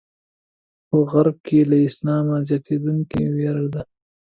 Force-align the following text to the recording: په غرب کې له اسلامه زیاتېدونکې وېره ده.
په 0.87 0.97
غرب 1.11 1.37
کې 1.47 1.59
له 1.71 1.77
اسلامه 1.87 2.35
زیاتېدونکې 2.47 3.23
وېره 3.35 3.65
ده. 3.73 3.83